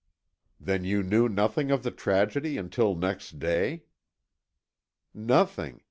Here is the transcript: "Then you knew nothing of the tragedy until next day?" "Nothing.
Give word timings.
"Then 0.59 0.83
you 0.83 1.03
knew 1.03 1.29
nothing 1.29 1.69
of 1.69 1.83
the 1.83 1.91
tragedy 1.91 2.57
until 2.57 2.95
next 2.95 3.37
day?" 3.37 3.83
"Nothing. 5.13 5.79